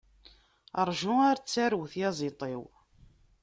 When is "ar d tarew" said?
1.29-1.83